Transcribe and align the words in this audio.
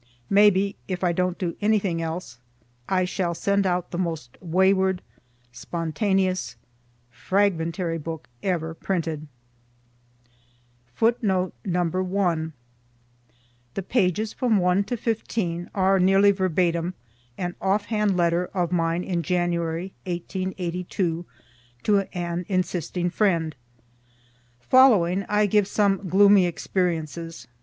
May 0.31 0.49
be, 0.49 0.75
if 0.87 1.03
I 1.03 1.11
don't 1.11 1.37
do 1.37 1.55
anything 1.61 2.01
else, 2.01 2.39
I 2.89 3.05
shall 3.05 3.35
send 3.35 3.67
out 3.67 3.91
the 3.91 3.99
most 3.99 4.35
wayward, 4.41 5.03
spontaneous, 5.51 6.55
fragmentary 7.11 7.99
book 7.99 8.27
ever 8.41 8.73
printed. 8.73 9.27
Note: 11.21 11.53
The 11.63 12.51
pages 13.87 14.33
from 14.33 14.57
1 14.57 14.83
to 14.85 14.97
15 14.97 15.69
are 15.75 15.99
nearly 15.99 16.31
verbatim 16.31 16.95
an 17.37 17.53
off 17.61 17.85
hand 17.85 18.17
letter 18.17 18.49
of 18.55 18.71
mine 18.71 19.03
in 19.03 19.21
January, 19.21 19.93
1882, 20.07 21.27
to 21.83 21.99
an 22.17 22.43
insisting 22.49 23.11
friend. 23.11 23.55
Following, 24.61 25.27
I 25.29 25.45
give 25.45 25.67
some 25.67 26.09
gloomy 26.09 26.47
experiences. 26.47 27.45